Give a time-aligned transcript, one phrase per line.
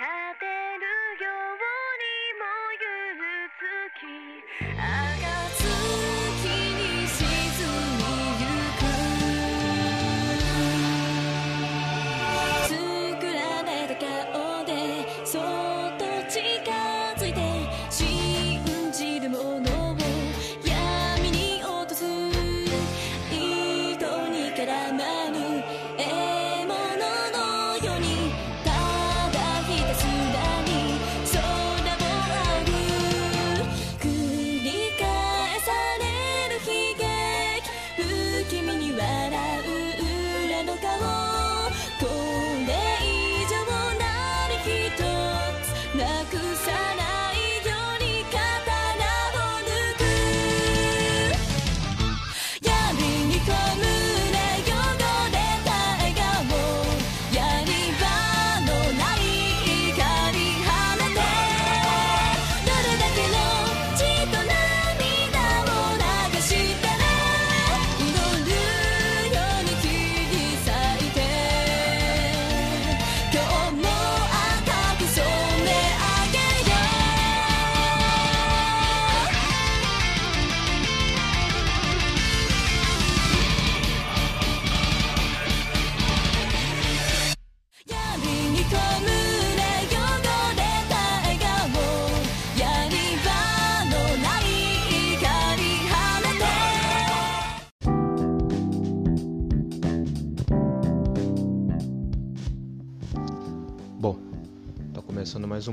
[0.00, 0.59] happy.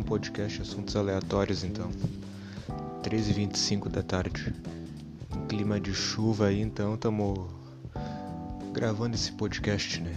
[0.08, 1.92] Podcast Assuntos Aleatórios então.
[3.04, 4.56] 13h25 da tarde.
[5.50, 7.38] Clima de chuva aí, então estamos
[8.72, 10.16] gravando esse podcast, né?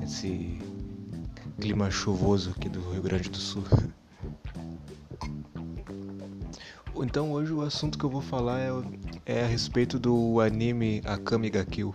[0.00, 0.60] Esse
[1.60, 3.64] clima chuvoso aqui do Rio Grande do Sul.
[7.02, 8.70] Então hoje o assunto que eu vou falar é,
[9.26, 11.92] é a respeito do anime Akame ga Kill.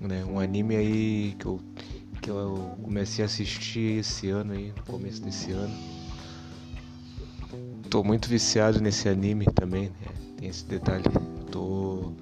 [0.00, 0.24] Né?
[0.24, 1.60] Um anime aí que eu
[2.22, 5.95] que eu comecei a assistir esse ano aí, começo desse ano.
[7.90, 10.14] Tô muito viciado nesse anime também, né?
[10.38, 11.04] Tem esse detalhe.
[11.50, 12.12] Tô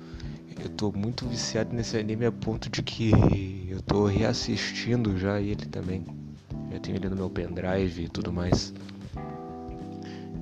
[0.64, 5.66] eu tô muito viciado nesse anime a ponto de que eu tô reassistindo já ele
[5.66, 6.04] também.
[6.72, 8.72] Já tenho ele no meu pendrive e tudo mais.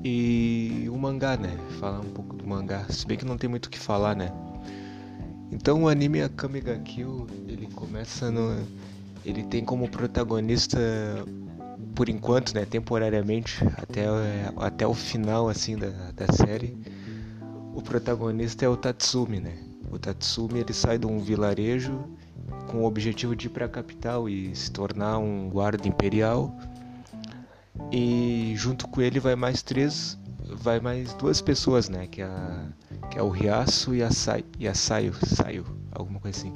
[0.04, 1.56] E o mangá, né?
[1.80, 4.30] Falar um pouco do mangá, se bem que não tem muito o que falar, né?
[5.50, 8.64] Então o anime Akame ga Kill, ele começa no
[9.24, 10.78] ele tem como protagonista
[11.94, 14.06] por enquanto, né, temporariamente, até,
[14.56, 16.76] até o final assim da, da série,
[17.74, 19.56] o protagonista é o Tatsumi, né?
[19.90, 22.04] O Tatsumi ele sai de um vilarejo
[22.68, 26.54] com o objetivo de ir para a capital e se tornar um guarda imperial.
[27.90, 32.06] E junto com ele vai mais três, vai mais duas pessoas, né?
[32.06, 32.68] Que é, a,
[33.10, 36.52] que é o Riaço e a, Sai, e a Saio, Saio, alguma coisa assim.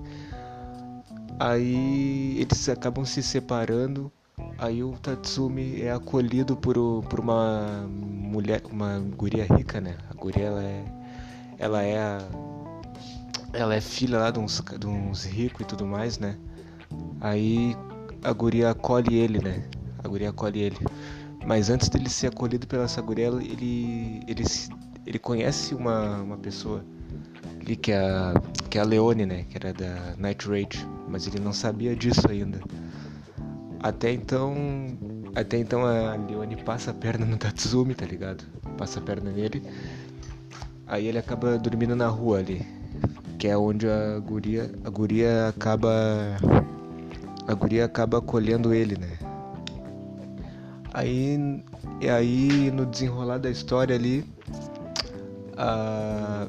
[1.39, 4.11] Aí eles acabam se separando.
[4.59, 6.75] Aí o Tatsumi é acolhido por,
[7.09, 9.97] por uma mulher, uma guria rica, né?
[10.11, 10.85] A guria ela é,
[11.59, 12.29] ela é, a-
[13.53, 16.37] ela é filha lá de uns, de uns ricos e tudo mais, né?
[17.21, 17.75] Aí
[18.23, 19.65] a guria acolhe ele, né?
[20.05, 20.79] A guria acolhe ele.
[21.47, 24.45] Mas antes dele ser acolhido pela essa guria, ele, ele,
[25.07, 26.85] ele conhece uma, uma pessoa
[27.61, 28.35] ali que é, a,
[28.69, 29.45] que é a Leone, né?
[29.49, 30.87] Que era da Night Rage.
[31.09, 32.61] Mas ele não sabia disso ainda.
[33.81, 34.55] Até então.
[35.35, 38.45] Até então a Leone passa a perna no Tatsumi, tá ligado?
[38.77, 39.63] Passa a perna nele.
[40.87, 42.67] Aí ele acaba dormindo na rua ali.
[43.39, 44.71] Que é onde a guria.
[44.85, 45.91] A guria acaba.
[47.47, 49.19] A guria acaba acolhendo ele, né?
[50.93, 51.63] Aí.
[52.01, 54.25] E aí no desenrolar da história ali.
[55.57, 56.47] A.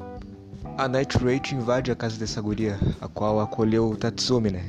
[0.76, 4.64] A Night Rage invade a casa dessa guria, a qual acolheu o Tatsumi, né?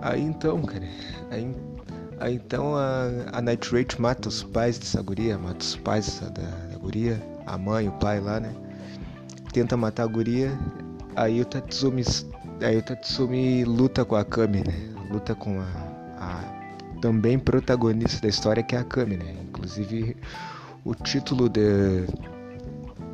[0.00, 0.86] Aí então, cara,
[1.30, 1.54] aí,
[2.18, 3.70] aí então a, a Night
[4.00, 8.20] mata os pais dessa guria, mata os pais da, da guria, a mãe, o pai
[8.20, 8.54] lá, né?
[9.52, 10.58] Tenta matar a guria,
[11.16, 12.02] aí o Tatsumi,
[12.62, 14.94] aí o Tatsumi luta com a Kami, né?
[15.10, 15.64] Luta com a,
[16.18, 16.58] a
[17.00, 19.36] também protagonista da história que é a Kami, né?
[19.42, 20.16] Inclusive
[20.84, 22.06] o título de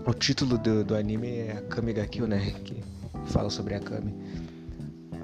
[0.06, 2.52] o título do, do anime é Kami ga né?
[2.64, 2.82] Que
[3.26, 4.14] fala sobre a Kami.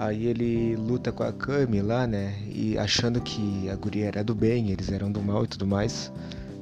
[0.00, 2.35] Aí ele luta com a Kami lá, né?
[2.49, 6.11] E achando que a guria era do bem, eles eram do mal e tudo mais.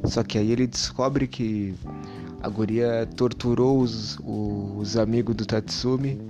[0.02, 1.72] Só que aí ele descobre que
[2.42, 6.20] a guria torturou os, os amigos do Tatsumi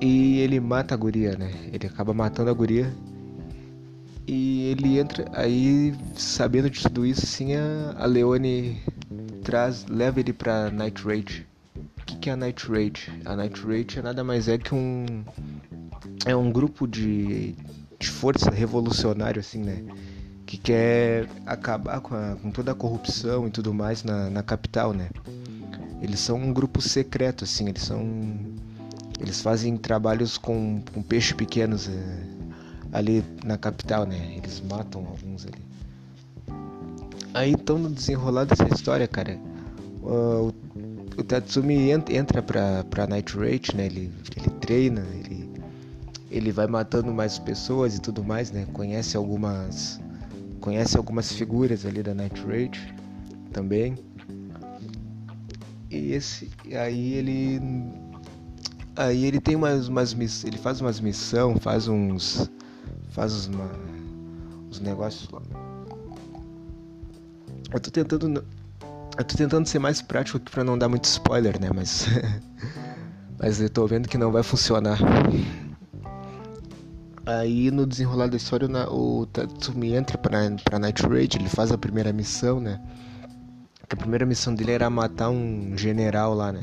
[0.00, 1.50] e ele mata a guria, né?
[1.72, 2.92] Ele acaba matando a guria
[4.24, 8.80] E ele entra, aí sabendo de tudo isso, assim, a, Leone
[9.42, 11.44] traz, leva ele pra Night Rage.
[11.76, 13.10] O que, que é a Night Rage?
[13.24, 15.24] A Night Rage é nada mais é que um.
[16.24, 17.54] É um grupo de,
[17.98, 19.82] de força revolucionário, assim, né?
[20.46, 24.92] Que quer acabar com, a, com toda a corrupção e tudo mais na, na capital,
[24.92, 25.08] né?
[26.00, 28.02] Eles são um grupo secreto, assim, eles são.
[29.20, 31.88] Eles fazem trabalhos com, com peixes pequenos.
[31.88, 32.32] É,
[32.92, 34.34] ali na capital, né?
[34.36, 35.62] Eles matam alguns ali.
[37.34, 39.38] Aí então no desenrolar dessa história, cara,
[40.02, 40.52] o,
[41.16, 43.86] o Tatsumi entra pra, pra Night Rage, né?
[43.86, 45.31] Ele, ele treina, ele,
[46.32, 48.66] ele vai matando mais pessoas e tudo mais, né?
[48.72, 50.00] Conhece algumas
[50.60, 52.94] conhece algumas figuras ali da Night Rage
[53.52, 53.96] também.
[55.90, 57.60] E esse aí ele
[58.96, 60.14] aí ele tem umas, umas
[60.44, 62.50] ele faz umas missão, faz uns
[63.10, 63.70] faz uma,
[64.70, 65.42] os negócios lá.
[67.72, 68.44] Eu tô tentando.
[69.18, 71.70] Eu tô tentando ser mais prático aqui pra não dar muito spoiler, né?
[71.74, 72.06] Mas.
[73.38, 74.98] mas eu tô vendo que não vai funcionar.
[77.24, 81.78] Aí no desenrolar da história o Tatsumi entra pra, pra Night Raid, ele faz a
[81.78, 82.80] primeira missão, né?
[83.88, 86.62] Que a primeira missão dele era matar um general lá, né?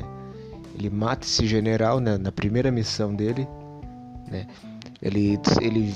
[0.74, 2.18] Ele mata esse general né?
[2.18, 3.48] na primeira missão dele,
[4.30, 4.46] né?
[5.02, 5.94] Ele, ele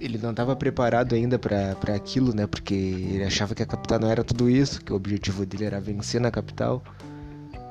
[0.00, 2.46] ele não estava preparado ainda para aquilo, né?
[2.46, 5.80] Porque ele achava que a capital não era tudo isso, que o objetivo dele era
[5.80, 6.82] vencer na capital.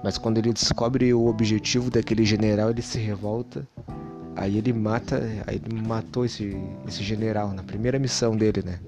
[0.04, 3.68] Mas quando ele descobre o objetivo daquele general, ele se revolta.
[4.35, 5.17] Aí ele mata,
[5.47, 6.55] aí ele matou esse,
[6.87, 8.79] esse general na primeira missão dele, né?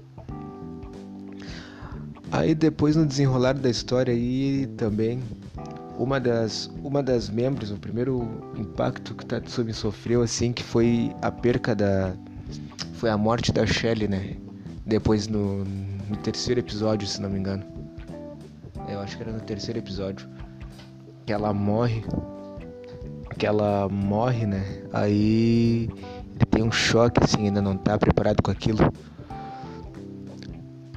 [2.30, 5.22] Aí depois no desenrolar da história aí também
[5.98, 11.30] uma das uma das membros, o primeiro impacto que Tatsumi sofreu assim que foi a
[11.30, 12.14] perca da
[12.94, 14.36] foi a morte da Shelley, né?
[14.84, 17.64] Depois no, no terceiro episódio, se não me engano.
[18.88, 20.28] Eu acho que era no terceiro episódio.
[21.26, 22.02] Que ela morre.
[23.38, 24.64] Que ela morre, né?
[24.92, 25.88] Aí
[26.34, 28.92] ele tem um choque, assim, ainda não tá preparado com aquilo.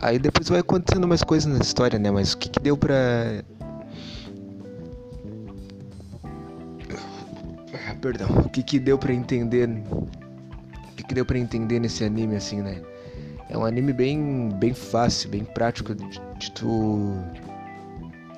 [0.01, 2.09] Aí depois vai acontecendo mais coisas na história, né?
[2.09, 2.95] Mas o que, que deu pra.
[7.87, 8.27] Ah, perdão.
[8.45, 9.69] O que, que deu pra entender
[11.11, 12.81] que deu para entender nesse anime, assim, né?
[13.49, 17.21] É um anime bem, bem fácil, bem prático de, de tu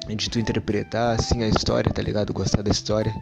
[0.07, 2.33] de tu interpretar assim a história, tá ligado?
[2.33, 3.13] Gostar da história.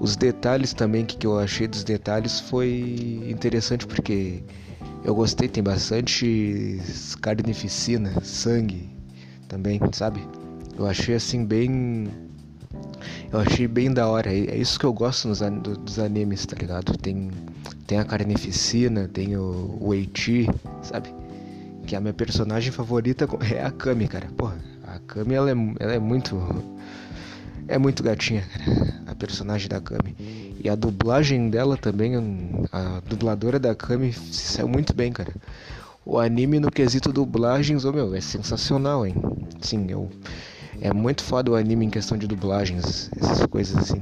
[0.00, 4.42] Os detalhes também que, que eu achei dos detalhes foi interessante porque
[5.04, 6.80] eu gostei, tem bastante
[7.20, 8.88] carnificina, sangue
[9.48, 10.20] também, sabe?
[10.76, 12.08] Eu achei assim bem
[13.32, 14.32] eu achei bem da hora.
[14.32, 16.96] É isso que eu gosto nos, dos animes, tá ligado?
[16.96, 17.30] Tem,
[17.86, 20.46] tem a carnificina, tem o, o Eiti,
[20.82, 21.14] sabe?
[21.86, 24.28] Que a minha personagem favorita é a Kami, cara.
[24.36, 24.56] Porra,
[24.86, 26.36] a Kami ela é, ela é muito.
[27.66, 28.87] É muito gatinha, cara.
[29.18, 30.14] Personagem da Kami.
[30.62, 32.14] E a dublagem dela também,
[32.72, 35.34] a dubladora da Kami se saiu muito bem, cara.
[36.04, 39.14] O anime no quesito dublagens, ô oh, meu, é sensacional, hein?
[39.60, 40.08] Sim, eu.
[40.80, 44.00] É muito foda o anime em questão de dublagens, essas coisas assim.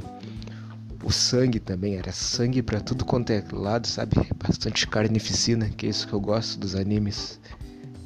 [1.02, 4.14] O sangue também, era sangue para tudo quanto é lado, sabe?
[4.36, 7.40] Bastante carnificina, que é isso que eu gosto dos animes.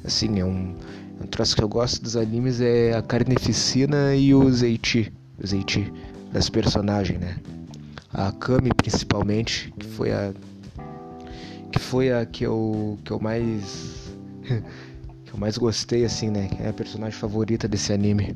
[0.03, 0.75] Assim, é um,
[1.21, 5.91] um troço que eu gosto dos animes é a carnificina e o zeiti, o zeiti
[6.31, 7.37] das personagens, né?
[8.13, 10.33] A Kami principalmente, que foi a
[11.71, 16.47] que foi a que eu que eu mais que eu mais gostei assim, né?
[16.47, 18.35] Que é a personagem favorita desse anime.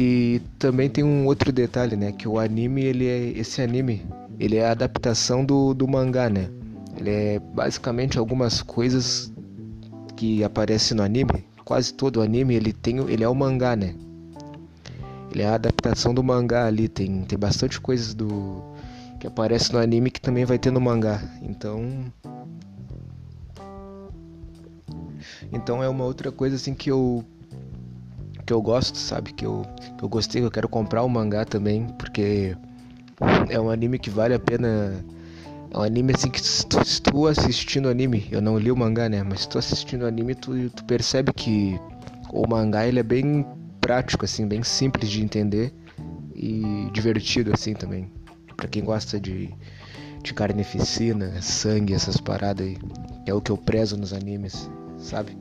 [0.00, 2.12] E também tem um outro detalhe, né?
[2.12, 3.18] Que o anime, ele é.
[3.36, 4.06] Esse anime,
[4.38, 6.48] ele é a adaptação do, do mangá, né?
[6.96, 9.32] Ele é basicamente algumas coisas
[10.16, 11.44] que aparecem no anime.
[11.64, 12.98] Quase todo o anime ele tem.
[13.08, 13.94] Ele é o mangá, né?
[15.30, 16.88] Ele é a adaptação do mangá ali.
[16.88, 18.62] Tem, tem bastante coisas do.
[19.20, 21.22] que aparece no anime que também vai ter no mangá.
[21.42, 22.12] Então.
[25.52, 27.24] Então é uma outra coisa assim que eu
[28.48, 29.34] que eu gosto, sabe?
[29.34, 29.62] Que eu,
[29.98, 32.56] que eu gostei, que eu quero comprar o mangá também, porque
[33.50, 35.04] é um anime que vale a pena.
[35.70, 38.76] É um anime assim que se tu, se tu assistindo anime, eu não li o
[38.76, 39.22] mangá, né?
[39.22, 41.78] Mas se tu assistindo anime, tu, tu percebe que
[42.32, 43.44] o mangá ele é bem
[43.88, 45.72] prático, assim, bem simples de entender
[46.34, 48.12] e divertido assim também.
[48.54, 49.48] Para quem gosta de,
[50.22, 52.76] de carnificina, sangue, essas paradas aí,
[53.24, 55.34] é o que eu prezo nos animes, sabe?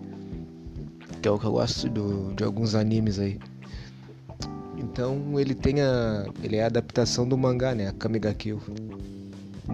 [1.22, 3.38] que é o que eu gosto do, de alguns animes aí.
[4.78, 6.26] Então ele tem a.
[6.42, 7.90] ele é a adaptação do mangá, né?
[7.90, 8.62] A Kami Kill.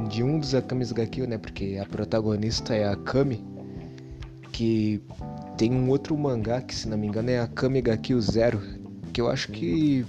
[0.09, 1.37] De um dos Akamis ga né?
[1.37, 3.45] Porque a protagonista é a Kami.
[4.51, 4.99] que
[5.57, 8.61] tem um outro mangá que, se não me engano, é a Kami ga Kill Zero,
[9.11, 10.05] que eu acho que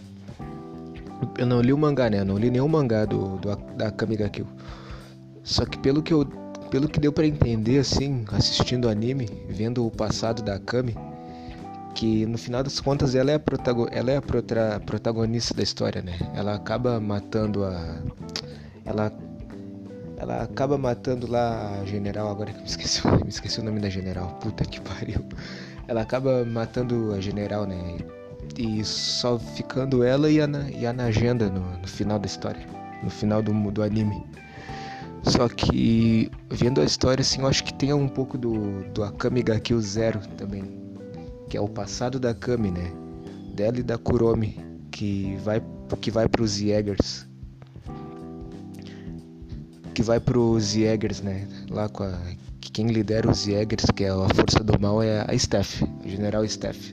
[1.39, 2.21] eu não li o mangá, né?
[2.21, 4.47] Eu não li nenhum mangá do, do da Kami ga Kill.
[5.43, 6.25] Só que pelo que eu
[6.71, 10.97] pelo que deu para entender assim, assistindo o anime, vendo o passado da Kami,
[11.95, 16.03] que no final das contas ela é a, protago ela é a protagonista da história,
[16.03, 16.19] né?
[16.35, 18.03] Ela acaba matando a
[18.85, 19.13] ela
[20.25, 23.89] ela acaba matando lá a general, agora que me esqueci, me esqueci o nome da
[23.89, 24.39] general.
[24.41, 25.25] Puta que pariu.
[25.87, 27.99] Ela acaba matando a general, né?
[28.59, 32.67] E só ficando ela e a, e a Nagenda no, no final da história,
[33.03, 34.25] no final do, do anime.
[35.23, 39.43] Só que vendo a história assim, eu acho que tem um pouco do, do Akami
[39.43, 40.85] ga Kill Zero também
[41.49, 42.93] que é o passado da Kami, né?
[43.55, 44.59] Dela e da Kuromi,
[44.91, 45.63] que vai
[46.01, 47.29] que vai para os Jägers.
[49.95, 51.47] Que vai para os Jägers, né?
[51.71, 52.19] Lá com a
[52.75, 56.47] quem lidera os Jägers, que é a força do mal, é a Steph, a General
[56.47, 56.93] Steph.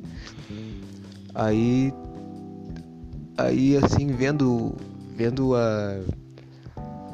[1.34, 1.92] Aí
[3.38, 4.76] aí assim vendo
[5.18, 6.00] vendo a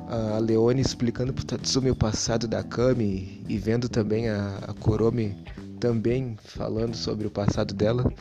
[0.09, 5.35] a Leone explicando pro Tatsumi o passado da Kami e vendo também a, a Kuromi
[5.79, 8.11] também falando sobre o passado dela,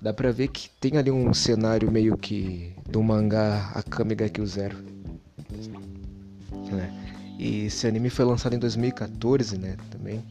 [0.00, 4.76] dá pra ver que tem ali um cenário meio que do mangá Akame ga Zero.
[6.72, 6.92] Né?
[7.38, 9.76] E esse anime foi lançado em 2014, né?
[9.90, 10.24] Também.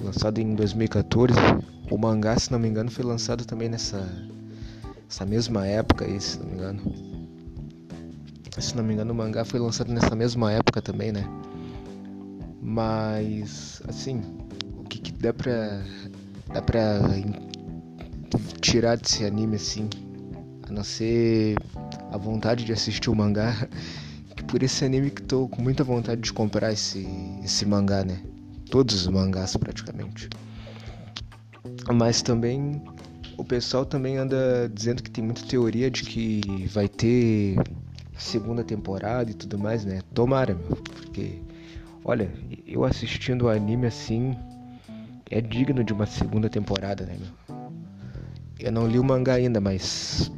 [0.00, 1.34] Lançado em 2014.
[1.90, 4.06] O mangá, se não me engano, foi lançado também nessa
[5.10, 6.94] essa mesma época aí, se não me engano.
[8.58, 11.24] Se não me engano, o mangá foi lançado nessa mesma época também, né?
[12.62, 14.22] Mas, assim,
[15.20, 15.82] dá pra.
[16.52, 17.00] dá pra
[18.60, 19.88] tirar desse anime assim.
[20.68, 21.56] A não ser
[22.12, 23.54] a vontade de assistir o mangá.
[24.50, 27.06] Por esse anime que tô com muita vontade de comprar esse,
[27.44, 28.20] esse mangá, né?
[28.68, 30.28] Todos os mangás praticamente.
[31.94, 32.82] Mas também
[33.36, 37.56] o pessoal também anda dizendo que tem muita teoria de que vai ter
[38.18, 40.02] segunda temporada e tudo mais, né?
[40.12, 41.40] Tomara, meu, porque
[42.04, 42.30] olha,
[42.66, 44.36] eu assistindo o anime assim,
[45.30, 47.56] é digno de uma segunda temporada, né, meu?
[48.58, 50.30] Eu não li o mangá ainda, mas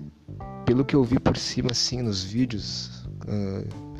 [0.64, 3.91] pelo que eu vi por cima, assim, nos vídeos, uh,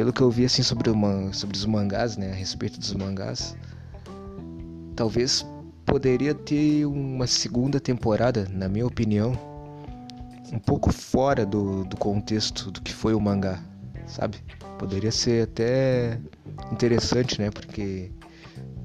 [0.00, 0.90] pelo que eu vi, assim, sobre,
[1.34, 3.54] sobre os mangás, né, a respeito dos mangás,
[4.96, 5.44] talvez
[5.84, 9.38] poderia ter uma segunda temporada, na minha opinião,
[10.50, 13.62] um pouco fora do, do contexto do que foi o mangá,
[14.06, 14.38] sabe?
[14.78, 16.18] Poderia ser até
[16.72, 18.10] interessante, né, porque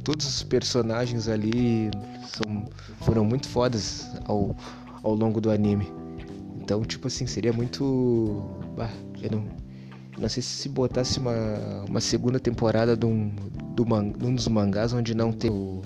[0.04, 1.92] todos os personagens ali
[2.28, 2.66] são,
[3.06, 4.54] foram muito fodas ao,
[5.02, 5.90] ao longo do anime.
[6.60, 8.44] Então, tipo assim, seria muito.
[8.76, 8.92] Bah,
[9.22, 9.65] eu não,
[10.18, 11.34] não sei se botasse uma,
[11.90, 13.30] uma segunda temporada de um,
[13.76, 15.82] do man, de um dos mangás onde não tem o.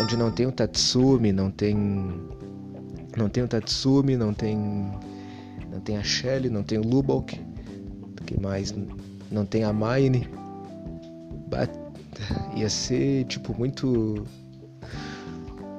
[0.00, 1.76] Onde não tem o Tatsumi, não tem.
[3.16, 4.56] Não tem o Tatsumi, não tem.
[5.70, 7.40] Não tem a Shelly, não tem o Lubok.
[8.26, 8.74] que mais?
[9.30, 10.28] Não tem a Mine.
[12.56, 14.26] Ia ser, tipo, muito.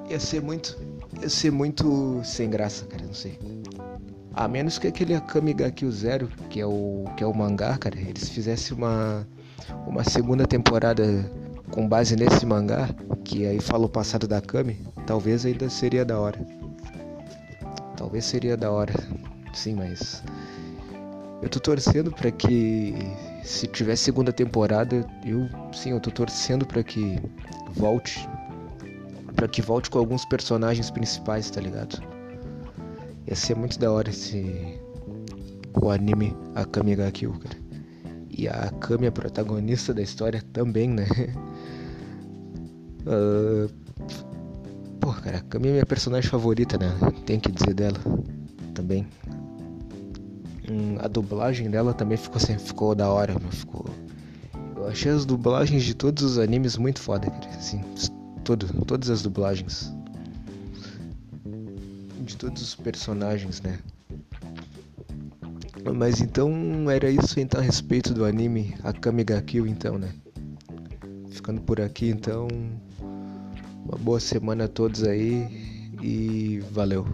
[0.09, 0.77] Ia ser muito.
[1.21, 3.37] Ia ser muito sem graça, cara, não sei.
[4.39, 7.99] A menos que aquele Akame ga Zero, que é o que é o mangá, cara,
[7.99, 9.27] eles fizessem uma
[9.85, 11.29] uma segunda temporada
[11.71, 12.87] com base nesse mangá,
[13.25, 16.39] que aí fala o passado da Akame, talvez ainda seria da hora.
[17.97, 18.93] Talvez seria da hora.
[19.53, 20.23] Sim, mas
[21.41, 22.95] eu tô torcendo para que
[23.43, 27.19] se tiver segunda temporada, eu sim, eu tô torcendo para que
[27.75, 28.25] volte
[29.35, 32.18] para que volte com alguns personagens principais, tá ligado?
[33.29, 34.79] Ia ser muito da hora esse
[35.79, 37.55] o anime Akame ga Kill, cara.
[38.27, 41.05] E a Akame a protagonista da história também, né?
[43.05, 43.69] uh...
[44.99, 46.91] Pô, cara, a Akame é minha personagem favorita, né?
[47.27, 47.99] Tem que dizer dela
[48.73, 49.07] também.
[50.67, 53.85] Hum, a dublagem dela também ficou, ficou da hora, meu, ficou...
[54.75, 57.83] Eu achei as dublagens de todos os animes muito foda, cara, assim,
[58.87, 59.93] todas as dublagens.
[62.29, 63.79] De todos os personagens, né?
[65.95, 70.13] Mas então era isso então a respeito do anime Akame ga Kill então, né?
[71.31, 72.47] Ficando por aqui então.
[73.83, 77.07] Uma boa semana a todos aí e valeu.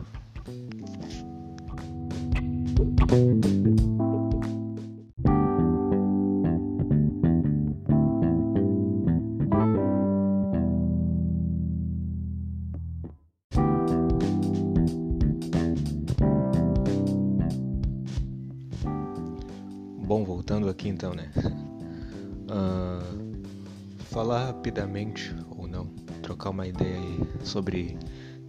[24.95, 25.87] Rapidamente ou não
[26.21, 27.01] trocar uma ideia
[27.43, 27.97] sobre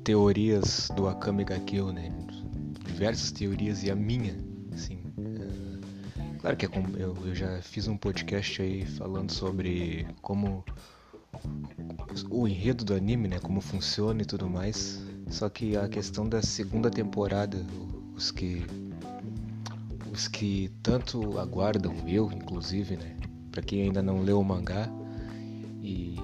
[0.05, 2.12] teorias do Akame ga Kill, né?
[2.87, 4.38] Diversas teorias e a minha,
[4.73, 5.00] assim.
[5.19, 10.65] É, claro que é como eu, eu já fiz um podcast aí falando sobre como
[12.31, 13.38] o enredo do anime, né?
[13.41, 15.03] Como funciona e tudo mais.
[15.29, 17.59] Só que a questão da segunda temporada,
[18.15, 18.65] os que
[20.12, 23.17] os que tanto aguardam, eu inclusive, né?
[23.50, 24.88] Para quem ainda não leu o mangá
[25.83, 26.17] e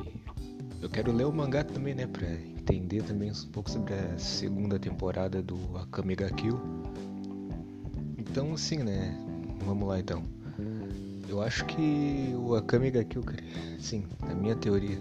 [0.82, 4.80] eu quero ler o mangá também, né, para entender também um pouco sobre a segunda
[4.80, 6.60] temporada do Akame ga Kill.
[8.18, 9.16] Então, assim, né,
[9.64, 10.24] vamos lá então.
[11.28, 13.42] Eu acho que o Akame ga Kill, cara,
[13.78, 14.98] sim, na minha teoria,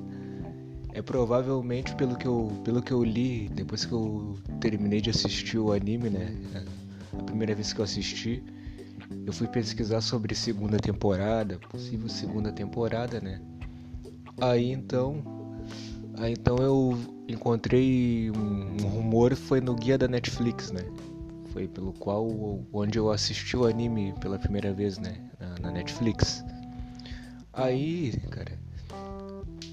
[0.93, 5.57] é provavelmente pelo que eu pelo que eu li depois que eu terminei de assistir
[5.57, 6.35] o anime, né?
[7.17, 8.43] A primeira vez que eu assisti,
[9.25, 13.41] eu fui pesquisar sobre segunda temporada, possível segunda temporada, né?
[14.39, 15.40] Aí então,
[16.21, 16.97] aí então eu
[17.27, 20.83] encontrei um, um rumor foi no guia da Netflix, né?
[21.51, 22.27] Foi pelo qual
[22.71, 25.17] onde eu assisti o anime pela primeira vez, né?
[25.39, 26.43] Na, na Netflix.
[27.53, 28.57] Aí, cara,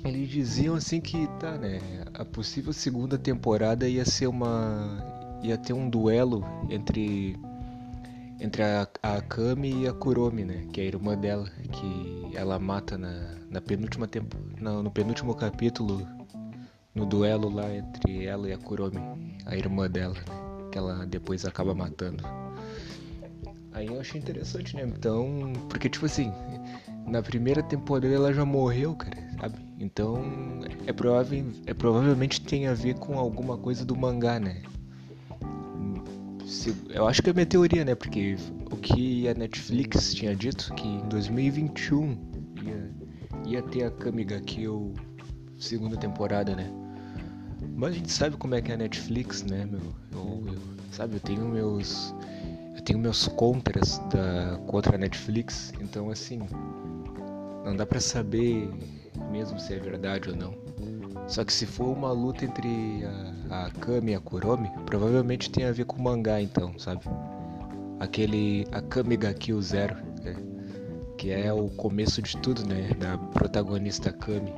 [0.05, 1.81] eles diziam assim que tá, né?
[2.14, 4.99] A possível segunda temporada ia ser uma
[5.43, 7.37] ia ter um duelo entre
[8.40, 10.67] entre a, a Kami e a Kuromi, né?
[10.73, 15.35] Que é a irmã dela, que ela mata na, na penúltima tempo, no, no penúltimo
[15.35, 16.07] capítulo,
[16.95, 19.00] no duelo lá entre ela e a Kuromi,
[19.47, 20.71] a irmã dela, né?
[20.71, 22.25] Que ela depois acaba matando.
[23.73, 24.83] Aí eu achei interessante, né?
[24.83, 26.33] Então, porque tipo assim,
[27.07, 29.59] na primeira temporada ela já morreu, cara, sabe?
[29.78, 30.23] Então
[30.87, 34.62] é provável, é provavelmente tem a ver com alguma coisa do mangá, né?
[36.45, 37.95] Se, eu acho que é minha teoria, né?
[37.95, 38.37] Porque
[38.71, 42.16] o que a Netflix tinha dito que em 2021
[42.64, 42.90] ia,
[43.47, 44.95] ia ter a Kamiga Kill
[45.59, 46.71] segunda temporada, né?
[47.75, 49.81] Mas a gente sabe como é que é a Netflix, né, meu?
[50.13, 50.59] Eu, eu,
[50.93, 52.15] sabe, eu tenho meus
[52.76, 56.41] eu tenho meus contras da contra a Netflix, então assim,
[57.65, 58.71] não dá para saber
[59.30, 60.54] mesmo se é verdade ou não.
[61.26, 63.04] Só que se for uma luta entre
[63.50, 67.02] a, a Kami e a Kuromi, provavelmente tem a ver com o mangá então, sabe?
[68.00, 70.37] Aquele Akame ga Kill Zero, né?
[71.19, 72.91] que é o começo de tudo, né?
[72.99, 74.54] Da protagonista Kami.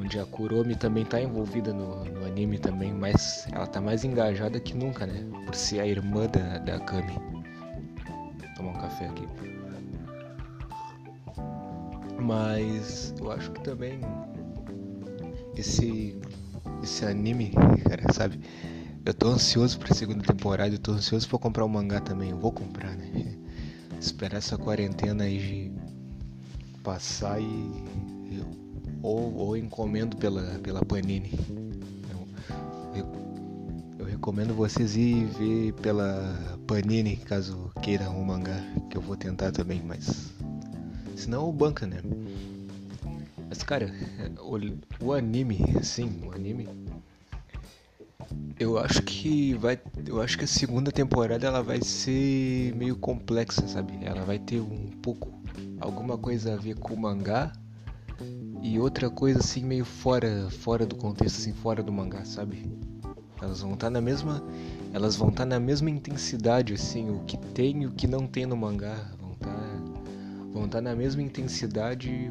[0.00, 4.58] Onde a Kuromi também tá envolvida no, no anime também, mas ela tá mais engajada
[4.58, 5.26] que nunca, né?
[5.44, 7.12] Por ser a irmã da, da Kami.
[7.12, 9.28] Vou tomar um café aqui.
[12.18, 14.00] Mas eu acho que também
[15.54, 16.18] esse
[16.82, 17.52] esse anime,
[17.86, 18.40] cara, sabe?
[19.04, 22.30] Eu tô ansioso pra segunda temporada, eu tô ansioso pra comprar o mangá também.
[22.30, 23.36] Eu vou comprar, né?
[24.00, 25.70] Esperar essa quarentena aí
[26.82, 27.84] passar e.
[28.32, 28.69] Eu,
[29.02, 31.32] ou, ou encomendo pela, pela Panini.
[32.94, 33.06] Eu,
[33.98, 38.60] eu, recomendo vocês ir ver pela Panini, caso queiram o mangá,
[38.90, 40.32] que eu vou tentar também, mas.
[41.16, 42.00] Senão o banca, né?
[43.48, 43.92] Mas cara,
[44.38, 46.68] o, o anime, sim, o anime.
[48.58, 49.80] Eu acho que vai.
[50.06, 53.98] Eu acho que a segunda temporada ela vai ser meio complexa, sabe?
[54.02, 55.32] Ela vai ter um pouco.
[55.80, 57.52] alguma coisa a ver com o mangá.
[58.62, 60.48] E outra coisa assim meio fora.
[60.50, 62.70] fora do contexto, assim, fora do mangá, sabe?
[63.40, 64.42] Elas vão estar tá na mesma.
[64.92, 68.26] Elas vão estar tá na mesma intensidade, assim, o que tem e o que não
[68.26, 68.96] tem no mangá.
[69.18, 69.50] Vão estar.
[69.50, 69.80] Tá,
[70.52, 72.30] vão estar na mesma intensidade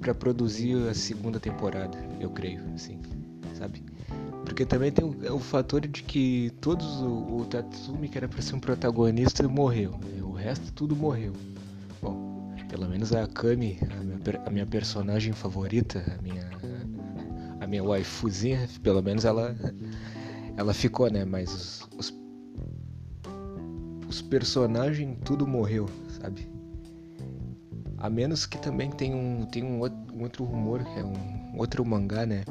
[0.00, 2.98] para produzir a segunda temporada, eu creio, assim,
[3.54, 3.82] sabe?
[4.44, 8.40] Porque também tem o, o fator de que todos o, o Tatsumi que era para
[8.40, 10.22] ser um protagonista morreu, né?
[10.22, 11.32] o resto tudo morreu.
[12.68, 16.48] Pelo menos a Kami, a minha, a minha personagem favorita, a minha
[17.60, 19.54] a minha waifuzinha, pelo menos ela
[20.56, 21.24] ela ficou, né?
[21.24, 22.14] Mas os, os,
[24.08, 25.88] os personagens tudo morreu,
[26.20, 26.48] sabe?
[27.96, 32.44] A menos que também tem um, tem um, outro rumor, é um outro mangá, né?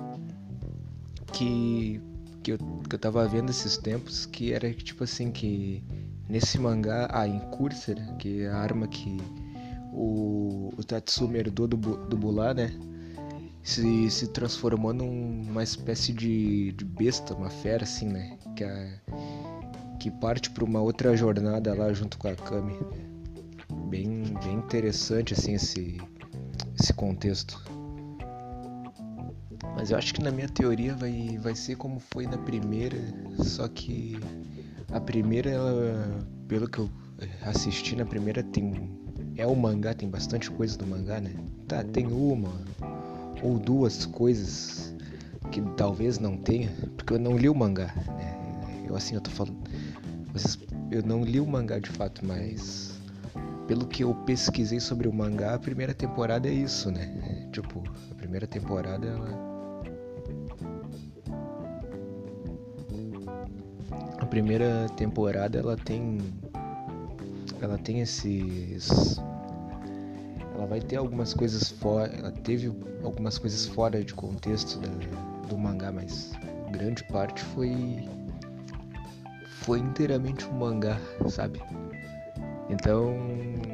[1.34, 2.02] Que,
[2.44, 5.84] que, eu, que eu tava vendo esses tempos, que era tipo assim, que
[6.28, 9.18] nesse mangá, a Incursor, que é a arma que
[9.94, 12.72] o, o Tatsumi herdou do, do Bula, né?
[13.64, 18.38] Se, se transformou numa espécie de, de besta, uma fera assim, né?
[18.56, 19.00] Que, a,
[20.00, 22.78] que parte para uma outra jornada lá junto com a Kami
[23.88, 25.98] bem, bem interessante assim esse,
[26.80, 27.62] esse contexto.
[29.76, 32.98] Mas eu acho que na minha teoria vai, vai ser como foi na primeira,
[33.44, 34.20] só que
[34.92, 36.90] a primeira, ela, pelo que eu
[37.44, 39.07] assisti na primeira, tem
[39.38, 41.34] é o mangá, tem bastante coisa do mangá, né?
[41.68, 42.52] Tá, tem uma,
[43.44, 44.96] ou duas coisas
[45.52, 48.86] que talvez não tenha, porque eu não li o mangá, né?
[48.88, 49.58] Eu assim, eu tô falando.
[50.90, 52.98] Eu não li o mangá de fato, mas
[53.68, 57.50] pelo que eu pesquisei sobre o mangá, a primeira temporada é isso, né?
[57.52, 59.48] Tipo, a primeira temporada ela.
[64.18, 66.20] A primeira temporada ela tem.
[67.62, 69.18] Ela tem esses.
[70.54, 72.12] Ela vai ter algumas coisas fora.
[72.14, 72.72] Ela teve
[73.04, 74.90] algumas coisas fora de contexto da,
[75.48, 76.32] do mangá, mas
[76.72, 78.08] grande parte foi.
[79.62, 80.98] Foi inteiramente um mangá,
[81.30, 81.62] sabe?
[82.70, 83.16] Então,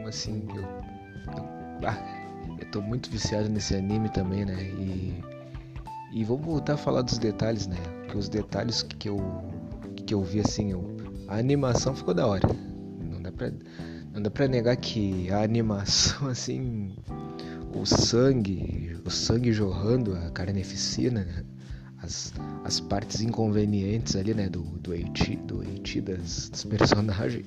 [0.08, 1.98] assim, eu, eu, ah,
[2.60, 4.64] eu tô muito viciado nesse anime também, né?
[4.64, 5.24] E,
[6.14, 7.78] e vamos voltar a falar dos detalhes, né?
[8.08, 9.20] Que os detalhes que eu,
[10.06, 10.84] que eu vi, assim, eu,
[11.28, 12.48] a animação ficou da hora.
[13.36, 13.52] Pra,
[14.14, 16.96] não dá pra negar que a animação, assim,
[17.76, 21.44] o sangue, o sangue jorrando, a carneficina, né?
[22.02, 22.34] As,
[22.66, 27.46] as partes inconvenientes ali, né, do, do Eiti, do Eiti das, personagens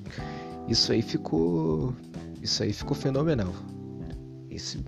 [0.68, 1.94] isso aí ficou.
[2.42, 3.54] Isso aí ficou fenomenal.
[4.50, 4.84] Esse,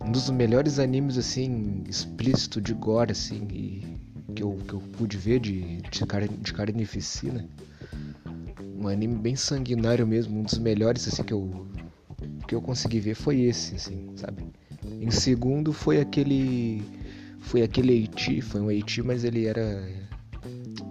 [0.00, 3.98] um dos melhores animes assim, explícito de gore, assim, e,
[4.34, 7.48] que, eu, que eu pude ver de, de, car, de carnificina.
[8.82, 11.66] Um anime bem sanguinário mesmo, um dos melhores assim que eu,
[12.48, 14.44] que eu consegui ver foi esse, assim, sabe?
[15.00, 16.82] Em segundo foi aquele.
[17.40, 19.88] Foi aquele Eiti, foi um Eiti, mas ele era.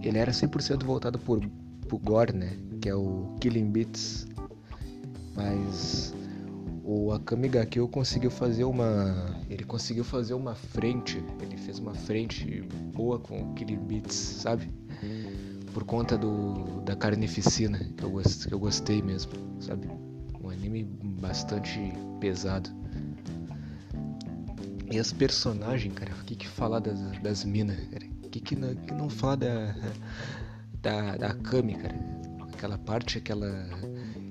[0.02, 1.40] Ele era 100% voltado por,
[1.88, 2.58] por gore, né?
[2.82, 4.28] que é o Killing Beats.
[5.36, 6.14] Mas
[6.84, 9.40] o Akami Gakyo conseguiu fazer uma.
[9.50, 11.24] Ele conseguiu fazer uma frente.
[11.42, 14.70] Ele fez uma frente boa com o Killing Beats, sabe?
[15.74, 19.88] Por conta do, da carnificina, que eu, gost, que eu gostei mesmo, sabe?
[20.44, 21.80] Um anime bastante
[22.20, 22.70] pesado.
[24.92, 28.06] E as personagens, cara, o que que falar das, das minas, cara?
[28.26, 29.76] O que que não, que não fala da,
[30.82, 31.96] da, da Kami, cara?
[32.62, 33.68] aquela parte que ela,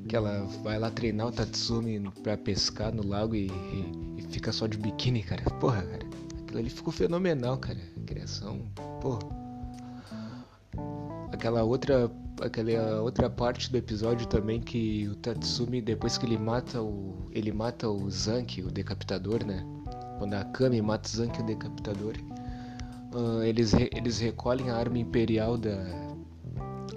[0.09, 4.53] que ela vai lá treinar o Tatsumi pra pescar no lago e, e, e fica
[4.53, 5.43] só de biquíni, cara.
[5.59, 6.07] Porra, cara.
[6.41, 7.81] Aquilo ali ficou fenomenal, cara.
[7.97, 9.19] A criação, porra.
[11.41, 16.83] Aquela outra, aquela outra parte do episódio também que o Tatsumi, depois que ele mata
[16.83, 19.65] o, ele mata o Zanki, o decapitador, né?
[20.19, 22.13] Quando a Kami mata o Zanki, o decapitador,
[23.15, 25.79] uh, eles, eles recolhem a arma imperial da,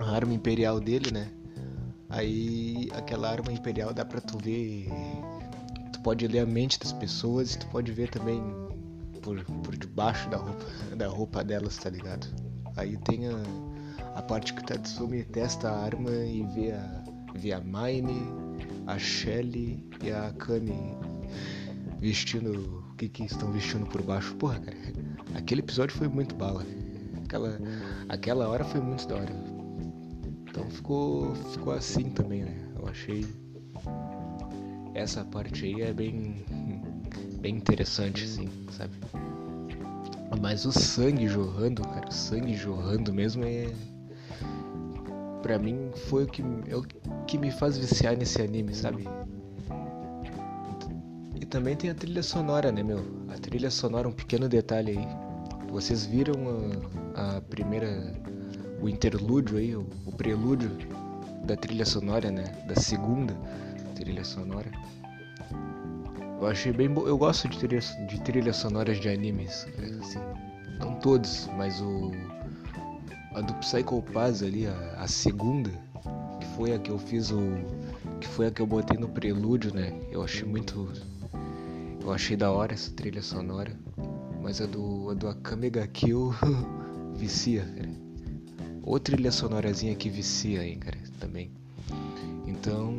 [0.01, 1.32] a arma imperial dele, né?
[2.10, 4.89] Aí aquela arma imperial dá pra tu ver.
[5.93, 8.43] Tu pode ler a mente das pessoas e tu pode ver também
[9.21, 10.65] por, por debaixo da roupa,
[10.97, 12.27] da roupa delas, tá ligado?
[12.75, 13.72] Aí tem a
[14.27, 17.03] parte que o Tatsumi testa a arma e vê a,
[17.36, 18.21] vê a Mine,
[18.88, 20.97] a Shelly e a Kami
[21.99, 22.83] vestindo.
[22.91, 24.36] O que que estão vestindo por baixo?
[24.36, 24.77] Porra, cara,
[25.36, 26.63] aquele episódio foi muito bala.
[27.25, 27.59] Aquela,
[28.07, 29.33] aquela hora foi muito da hora.
[30.47, 32.55] Então ficou, ficou assim também, né?
[32.79, 33.25] Eu achei
[34.93, 36.45] essa parte aí é bem,
[37.39, 38.93] bem interessante, assim, sabe?
[40.41, 43.73] Mas o sangue jorrando, cara, o sangue jorrando mesmo é.
[45.43, 46.84] Pra mim foi o que, é o
[47.27, 49.06] que me faz viciar nesse anime, sabe?
[51.36, 53.06] E também tem a trilha sonora, né, meu?
[53.27, 55.08] A trilha sonora, um pequeno detalhe aí.
[55.69, 56.34] Vocês viram
[57.13, 58.15] a, a primeira
[58.82, 60.71] o interlúdio aí, o, o prelúdio
[61.43, 62.45] da trilha sonora, né?
[62.65, 63.36] Da segunda
[63.95, 64.71] trilha sonora.
[66.39, 69.67] Eu achei bem Eu gosto de trilhas, de trilhas sonoras de animes,
[70.01, 70.19] assim,
[70.79, 72.12] não todos, mas o
[73.34, 75.72] a do Psycho Pass ali, a, a, segunda,
[76.39, 77.41] que foi a que eu fiz o
[78.19, 79.93] que foi a que eu botei no prelúdio, né?
[80.12, 80.91] Eu achei muito
[82.02, 83.78] eu achei da hora essa trilha sonora,
[84.41, 86.34] mas a do a do Akame ga Kill
[87.15, 88.04] vicia, cara
[88.84, 91.50] ou trilha sonorazinha que vicia aí, cara, também.
[92.46, 92.93] Então,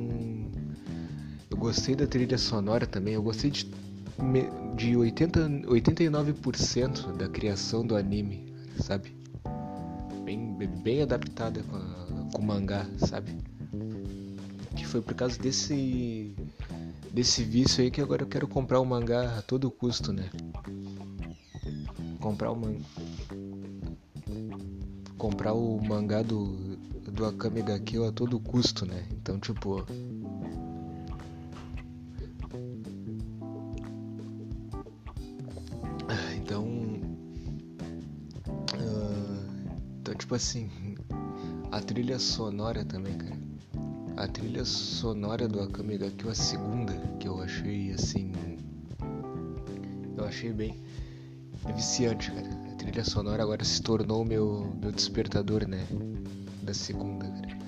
[1.51, 3.68] eu gostei da trilha sonora também, eu gostei de,
[4.77, 9.14] de 80, 89% da criação do anime, sabe?
[10.24, 13.37] Bem, bem adaptada com, a, com o mangá, sabe?
[14.76, 16.34] Que foi por causa desse
[17.12, 20.30] desse vício aí que agora eu quero comprar o mangá a todo custo, né?
[22.20, 22.80] Comprar o mangá
[25.24, 26.76] comprar o mangá do,
[27.10, 29.06] do Akame ga Kill a todo custo, né?
[29.12, 29.87] Então, tipo...
[40.35, 40.70] tipo assim...
[41.70, 43.37] A trilha sonora também, cara.
[44.16, 48.33] A trilha sonora do Akame ga Kill, a segunda, que eu achei, assim...
[50.16, 50.81] Eu achei bem...
[51.75, 52.49] viciante, cara.
[52.73, 55.85] A trilha sonora agora se tornou meu, meu despertador, né?
[56.62, 57.59] Da segunda, cara.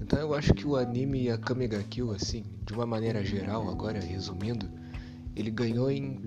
[0.00, 4.00] Então eu acho que o anime e a Kill, assim, de uma maneira geral, agora
[4.00, 4.68] resumindo,
[5.34, 6.20] ele ganhou em.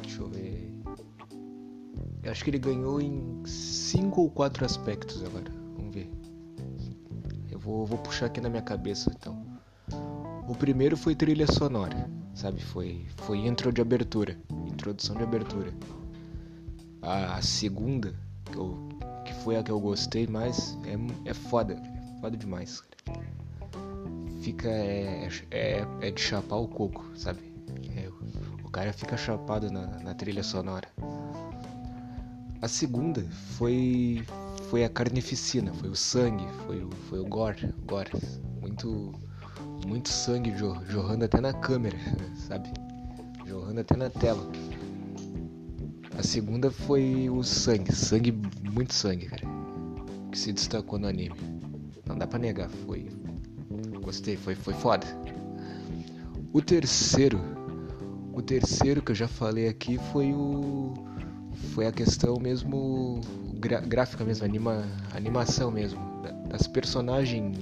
[0.00, 0.71] Deixa eu ver.
[2.32, 5.52] Acho que ele ganhou em cinco ou quatro aspectos agora.
[5.76, 6.10] Vamos ver.
[7.50, 9.44] Eu vou, vou puxar aqui na minha cabeça então.
[10.48, 12.62] O primeiro foi trilha sonora, sabe?
[12.62, 14.34] Foi, foi intro de abertura,
[14.66, 15.74] introdução de abertura.
[17.02, 18.14] A, a segunda,
[18.50, 18.88] que, eu,
[19.26, 22.82] que foi a que eu gostei mais, é, é foda, é foda demais.
[24.40, 24.70] Fica.
[24.70, 27.40] É, é, é de chapar o coco, sabe?
[27.94, 28.08] É,
[28.64, 30.88] o cara fica chapado na, na trilha sonora.
[32.62, 33.22] A segunda
[33.58, 34.24] foi
[34.70, 38.12] foi a carnificina, foi o sangue, foi o, foi o gore, gore.
[38.60, 39.12] Muito
[39.84, 40.54] muito sangue
[40.88, 41.98] jorrando até na câmera,
[42.46, 42.72] sabe?
[43.44, 44.48] Jorrando até na tela.
[46.16, 48.32] A segunda foi o sangue, sangue,
[48.72, 49.42] muito sangue, cara.
[50.30, 51.34] Que se destacou no anime.
[52.06, 53.08] Não dá pra negar, foi.
[54.02, 55.06] Gostei, foi, foi foda.
[56.52, 57.40] O terceiro,
[58.32, 60.94] o terceiro que eu já falei aqui foi o.
[61.74, 63.20] Foi a questão mesmo.
[63.86, 66.00] gráfica mesmo, anima, animação mesmo.
[66.48, 67.58] Das personagens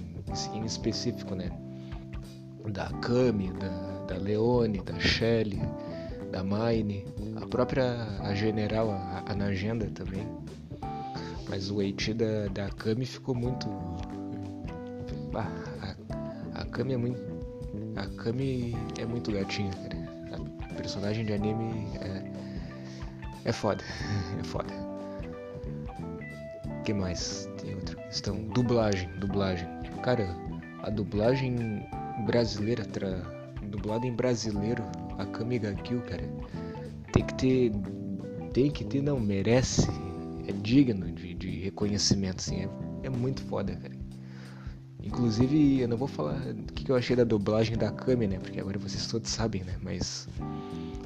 [0.55, 1.51] em específico, né?
[2.69, 3.69] da Kami, da,
[4.07, 5.61] da Leone, da Shelley,
[6.31, 7.05] da Mine,
[7.41, 10.27] a própria a General, a, a Nagenda também.
[11.49, 13.69] Mas o Eiti da, da Kami ficou muito.
[15.35, 15.97] Ah,
[16.55, 17.21] a, a Kami é muito.
[17.97, 20.41] A Kami é muito gatinha, cara.
[20.71, 22.31] A personagem de anime é.
[23.45, 23.83] É foda.
[24.39, 24.73] É foda.
[26.67, 27.49] O que mais?
[27.61, 28.37] Tem outra questão.
[28.49, 29.69] Dublagem, dublagem.
[30.03, 30.35] Cara,
[30.83, 31.87] a dublagem
[32.27, 33.23] brasileira, tra...
[33.71, 34.83] dublado em brasileiro,
[35.19, 36.25] a Kamiga Kill, cara.
[37.13, 37.73] Tem que ter.
[38.53, 39.89] Tem que ter, não, merece.
[40.47, 42.63] É digno de, de reconhecimento, assim.
[42.63, 42.69] É,
[43.07, 43.95] é, muito foda, cara.
[45.03, 48.39] Inclusive, eu não vou falar o que eu achei da dublagem da Kami, né?
[48.39, 49.77] Porque agora vocês todos sabem, né?
[49.83, 50.29] Mas.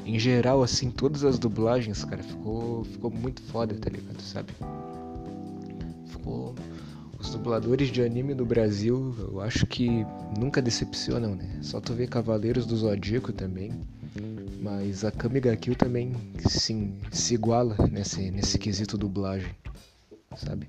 [0.04, 4.20] Em geral, assim, todas as dublagens, cara, ficou, ficou muito foda, tá ligado?
[4.20, 4.52] Sabe?
[6.06, 6.54] Ficou
[7.18, 10.04] os dubladores de anime no Brasil, eu acho que
[10.38, 11.58] nunca decepcionam, né?
[11.62, 13.72] Só tu vê Cavaleiros do Zodíaco também.
[14.60, 16.12] Mas a Kamiga Kill também
[16.48, 19.54] sim, se iguala nesse, nesse quesito dublagem,
[20.36, 20.68] sabe?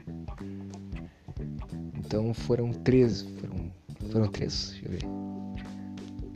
[1.93, 3.21] Então foram três.
[3.21, 3.71] Foram,
[4.11, 5.01] foram três, deixa eu ver.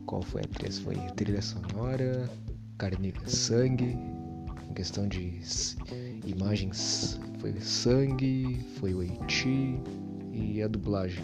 [0.06, 0.80] Qual foi a três?
[0.80, 2.30] Foi trilha sonora,
[2.80, 3.98] carne sangue,
[4.70, 5.38] em questão de
[6.26, 9.78] imagens foi sangue, foi o Eiti,
[10.32, 11.24] e a dublagem.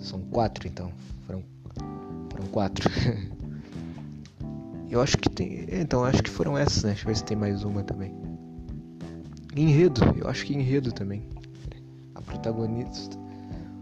[0.00, 0.90] São quatro então.
[1.26, 1.44] Foram,
[2.32, 2.90] foram quatro.
[4.88, 5.66] eu acho que tem.
[5.70, 6.90] Então, acho que foram essas, né?
[6.90, 8.10] Deixa eu ver se tem mais uma também.
[9.54, 11.22] Enredo, eu acho que enredo também.
[12.14, 13.18] A protagonista.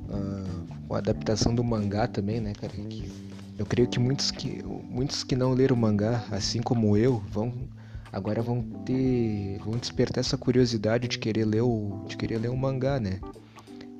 [0.09, 2.73] Uh, a adaptação do mangá também, né, cara?
[2.73, 3.26] Que
[3.59, 7.69] eu creio que muitos que, muitos que não leram o mangá, assim como eu, vão
[8.13, 12.57] agora vão ter vão despertar essa curiosidade de querer ler o de querer ler o
[12.57, 13.21] mangá, né?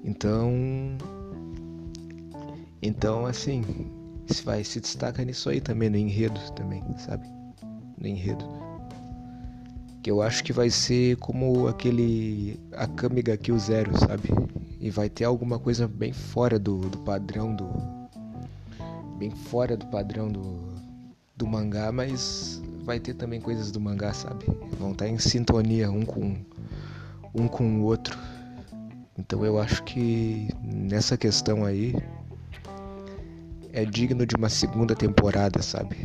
[0.05, 0.53] Então,
[2.83, 3.63] então assim,
[4.27, 7.27] se vai se destaca nisso aí também no enredo também, sabe?
[7.99, 8.45] No enredo.
[10.03, 14.29] Que eu acho que vai ser como aquele Akamiga Kill Zero, sabe?
[14.79, 17.96] E vai ter alguma coisa bem fora do, do padrão do
[19.17, 20.75] bem fora do padrão do,
[21.37, 24.47] do mangá, mas vai ter também coisas do mangá, sabe?
[24.79, 26.37] Vão estar em sintonia um com
[27.35, 28.17] um com o outro.
[29.19, 31.95] Então eu acho que nessa questão aí
[33.73, 35.97] é digno de uma segunda temporada, sabe?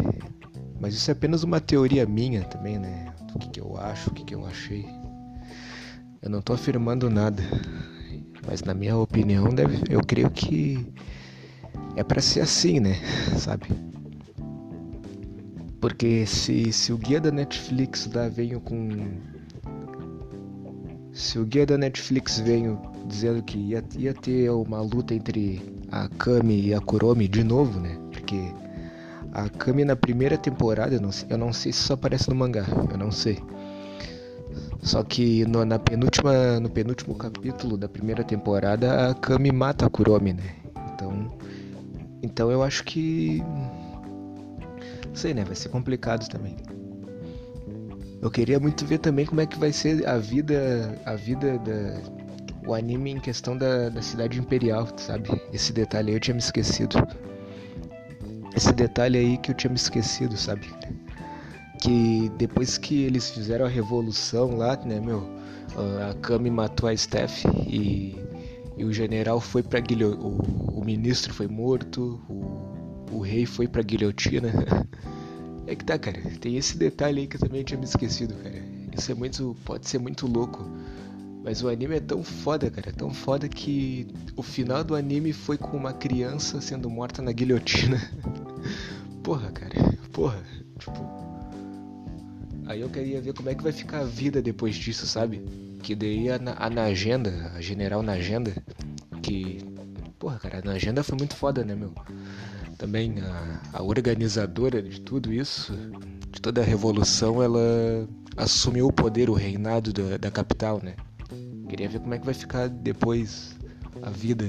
[0.79, 3.13] Mas isso é apenas uma teoria minha também, né?
[3.31, 4.85] Do que, que eu acho, o que, que eu achei.
[6.21, 7.43] Eu não tô afirmando nada.
[8.47, 10.85] Mas na minha opinião, deve, eu creio que
[11.95, 12.95] é para ser assim, né?
[13.37, 13.67] Sabe?
[15.79, 18.87] Porque se, se o guia da Netflix da veio com
[21.13, 26.07] se o guia da Netflix veio dizendo que ia, ia ter uma luta entre a
[26.07, 27.97] Kami e a Kuromi de novo, né?
[28.11, 28.39] Porque
[29.33, 32.65] a Kami na primeira temporada, eu não, eu não sei se só aparece no mangá,
[32.89, 33.39] eu não sei.
[34.81, 39.89] Só que no, na penúltima, no penúltimo capítulo da primeira temporada, a Kami mata a
[39.89, 40.55] Kuromi, né?
[40.93, 41.29] Então,
[42.21, 43.41] então eu acho que.
[45.13, 45.43] Sei, né?
[45.43, 46.55] Vai ser complicado também.
[48.21, 52.69] Eu queria muito ver também como é que vai ser a vida, a vida da,
[52.69, 55.29] o anime em questão da, da cidade imperial, sabe?
[55.51, 56.95] Esse detalhe aí eu tinha me esquecido.
[58.55, 60.67] Esse detalhe aí que eu tinha me esquecido, sabe?
[61.81, 65.27] que depois que eles fizeram a revolução lá, né, meu,
[66.09, 68.15] a Kami matou a Steph e,
[68.81, 73.67] e o general foi pra guilhotina, o, o, ministro foi morto, o, o rei foi
[73.67, 74.51] pra guilhotina.
[75.67, 78.61] É que tá, cara, tem esse detalhe aí que eu também tinha me esquecido, cara.
[78.97, 80.67] Isso é muito, pode ser muito louco.
[81.43, 85.31] Mas o anime é tão foda, cara, é tão foda que o final do anime
[85.31, 88.01] foi com uma criança sendo morta na guilhotina.
[89.23, 89.75] porra, cara,
[90.11, 90.43] porra,
[90.77, 91.21] tipo,
[92.71, 95.41] Aí eu queria ver como é que vai ficar a vida depois disso, sabe?
[95.83, 98.53] Que daí a, a Nagenda, a General Nagenda,
[99.21, 99.59] que.
[100.19, 101.93] Porra, cara, a Nagenda foi muito foda, né, meu?
[102.77, 105.73] Também a, a organizadora de tudo isso,
[106.31, 107.59] de toda a revolução, ela
[108.37, 110.95] assumiu o poder, o reinado da, da capital, né?
[111.69, 113.55] Queria ver como é que vai ficar depois
[114.01, 114.45] a vida,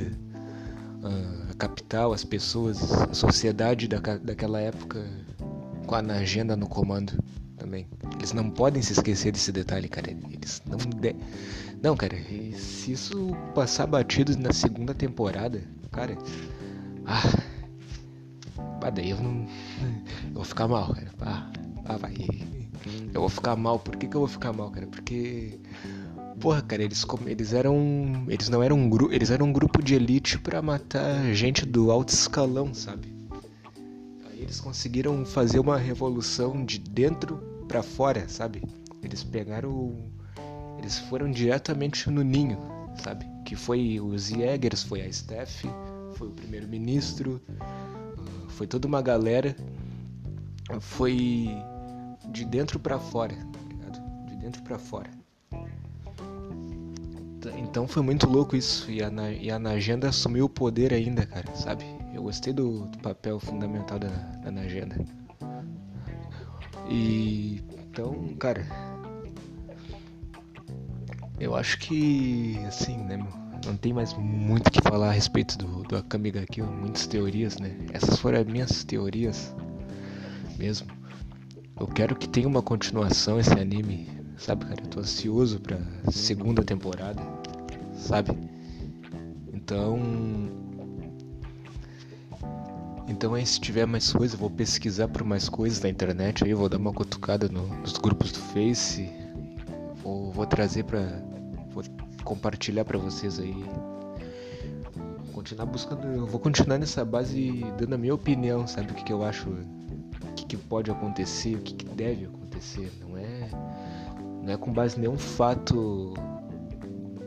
[1.51, 5.05] a capital, as pessoas, a sociedade da, daquela época
[5.87, 7.13] com a Nagenda no comando
[7.57, 7.87] também.
[8.17, 10.11] Eles não podem se esquecer desse detalhe, cara.
[10.11, 10.79] Eles não.
[11.83, 12.17] Não, cara,
[12.55, 16.17] se isso passar batido na segunda temporada, cara.
[17.05, 17.23] Ah.
[18.81, 19.47] Ah, daí eu não.
[20.29, 21.11] Eu vou ficar mal, cara.
[21.21, 21.51] Ah,
[21.87, 22.15] ah vai.
[23.13, 23.79] Eu vou ficar mal.
[23.79, 24.87] Por que, que eu vou ficar mal, cara?
[24.87, 25.59] Porque.
[26.41, 28.25] Porra, cara, eles, eles eram.
[28.29, 29.13] Eles não eram um grupo.
[29.13, 33.13] Eles eram um grupo de elite para matar gente do alto escalão, sabe?
[34.31, 38.63] Aí eles conseguiram fazer uma revolução de dentro para fora, sabe?
[39.03, 39.97] Eles pegaram.
[40.83, 42.59] Eles foram diretamente no ninho,
[42.97, 43.25] sabe?
[43.45, 45.65] Que foi os Jägers, foi a Steph,
[46.15, 49.55] foi o primeiro-ministro, uh, foi toda uma galera.
[50.81, 51.49] Foi
[52.33, 54.27] de dentro para fora, tá ligado?
[54.27, 55.11] De dentro para fora.
[57.59, 58.91] Então foi muito louco isso.
[58.91, 61.85] E a, e a Nagenda assumiu o poder ainda, cara, sabe?
[62.13, 64.97] Eu gostei do, do papel fundamental da, da Nagenda.
[66.89, 68.67] E então, cara,
[71.39, 73.17] eu acho que assim, né,
[73.65, 77.07] não tem mais muito o que falar a respeito do, do Akame ga Kill, muitas
[77.07, 77.77] teorias, né?
[77.93, 79.55] Essas foram as minhas teorias
[80.59, 80.89] mesmo.
[81.79, 84.83] Eu quero que tenha uma continuação esse anime, sabe, cara?
[84.83, 85.79] Eu tô ansioso pra
[86.11, 87.23] segunda temporada,
[87.95, 88.37] sabe?
[89.53, 89.99] Então,
[93.09, 96.69] então aí se tiver mais coisa, vou pesquisar por mais coisas na internet aí, vou
[96.69, 99.09] dar uma cutucada no, nos grupos do Face,
[100.03, 101.01] vou, vou trazer pra.
[101.71, 101.83] vou
[102.25, 103.65] compartilhar pra vocês aí.
[105.33, 106.07] Continuar buscando.
[106.07, 108.93] Eu vou continuar nessa base dando a minha opinião, sabe?
[108.93, 109.49] O que, que eu acho.
[109.49, 112.93] O que, que pode acontecer, o que, que deve acontecer.
[113.01, 113.49] Não é.
[114.43, 116.15] Não é com base em nenhum fato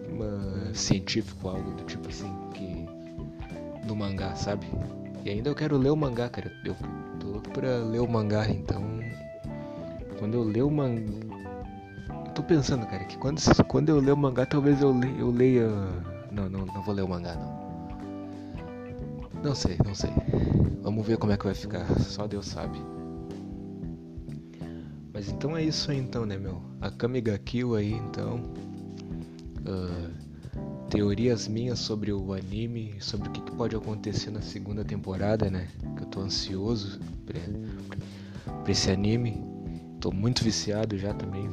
[0.10, 2.86] uma, científico, algo do tipo assim, que.
[3.88, 4.68] no mangá, sabe?
[5.24, 6.52] E ainda eu quero ler o mangá, cara.
[6.64, 6.76] Eu
[7.20, 8.84] tô louco pra ler o mangá, então.
[10.20, 11.35] Quando eu ler o mangá.
[12.36, 15.70] Tô pensando, cara, que quando, quando eu ler o mangá, talvez eu, le, eu leia.
[16.30, 17.66] Não, não, não vou ler o mangá, não.
[19.42, 20.12] Não sei, não sei.
[20.82, 21.88] Vamos ver como é que vai ficar.
[22.02, 22.78] Só Deus sabe.
[25.14, 26.62] Mas então é isso aí, então, né, meu?
[26.82, 28.44] A Kamiga Kill aí, então.
[29.62, 30.12] Uh,
[30.90, 35.70] teorias minhas sobre o anime, sobre o que, pode acontecer na segunda temporada, né?
[35.96, 37.40] Que eu tô ansioso pra,
[38.62, 39.55] pra esse anime.
[40.06, 41.50] Tô muito viciado já também.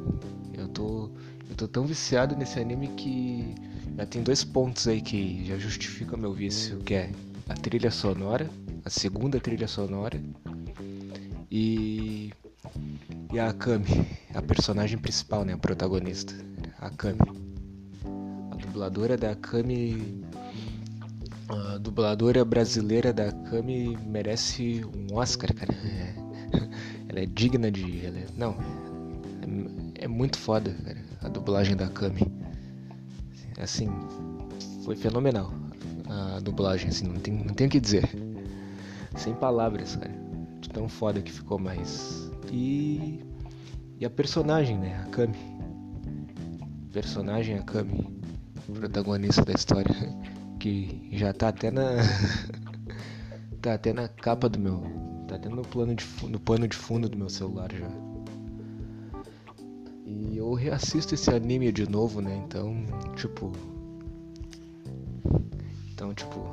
[0.53, 1.09] Eu tô,
[1.49, 3.55] eu tô tão viciado nesse anime que
[3.97, 7.11] já tem dois pontos aí que já justificam meu vício, que é
[7.49, 8.51] a trilha sonora,
[8.85, 10.21] a segunda trilha sonora
[11.51, 12.31] e
[13.33, 16.35] e a Akami, a personagem principal, né, a protagonista,
[16.79, 17.21] a Akami
[18.61, 20.27] dubladora da Kami.
[21.49, 25.73] A dubladora brasileira da Kami merece um Oscar, cara.
[25.73, 26.22] É,
[27.13, 28.05] ela é digna de.
[28.05, 28.57] Ela é, não,
[29.99, 32.27] é, é, muito foda, cara, a dublagem da Kami.
[33.61, 33.89] Assim,
[34.85, 35.53] foi fenomenal
[36.09, 38.09] a dublagem, assim, não tem, não tem o que dizer.
[39.17, 40.13] Sem palavras, cara.
[40.61, 42.31] De tão foda que ficou mais.
[42.51, 43.21] E.
[44.01, 45.01] E a personagem, né?
[45.05, 45.37] A Kami.
[46.93, 48.23] Personagem, a Kami
[48.75, 49.95] protagonista da história,
[50.59, 51.97] que já tá até na
[53.63, 54.83] tá até na capa do meu,
[55.29, 57.89] tá até no plano de no pano de fundo do meu celular já.
[60.05, 62.43] E eu reassisto esse anime de novo, né?
[62.45, 62.85] Então,
[63.15, 63.53] tipo,
[65.93, 66.51] então, tipo,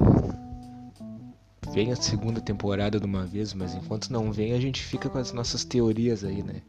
[1.73, 5.17] vem a segunda temporada de uma vez, mas enquanto não vem, a gente fica com
[5.17, 6.61] as nossas teorias aí, né?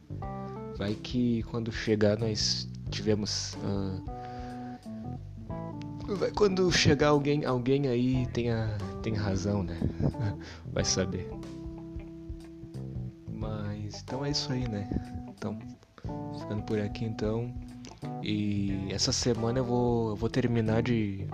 [0.75, 4.20] Vai que quando chegar nós tivemos uh,
[6.35, 9.77] quando chegar alguém, alguém aí tenha, tem razão, né?
[10.71, 11.29] Vai saber.
[13.31, 14.89] Mas então é isso aí, né?
[15.29, 15.57] Então,
[16.39, 17.53] ficando por aqui então.
[18.23, 21.27] E essa semana eu vou, eu vou terminar de,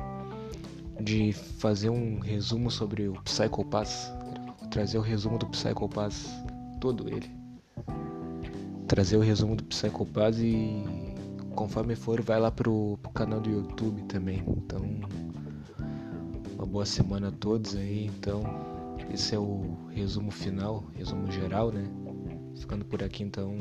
[0.99, 4.13] de fazer um resumo sobre o Psycho Pass.
[4.59, 6.27] Vou trazer o resumo do Psycho Pass,
[6.79, 7.29] todo ele.
[8.87, 11.16] Trazer o resumo do Psycho Pass e
[11.57, 14.43] conforme for vai lá pro, pro canal do YouTube também.
[14.47, 14.79] Então,
[16.53, 18.05] uma boa semana a todos aí.
[18.05, 18.43] Então,
[19.11, 21.83] esse é o resumo final, resumo geral, né?
[22.55, 23.57] Ficando por aqui então.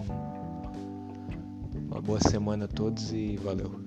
[1.90, 3.80] Uma boa semana a todos e valeu.